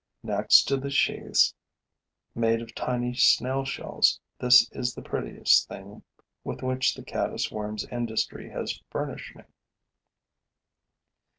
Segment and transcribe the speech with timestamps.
[0.23, 1.53] Next to the sheaths
[2.33, 6.01] made of tiny snail shells, this is the prettiest thing
[6.43, 9.43] with which the caddis worm's industry has furnished me.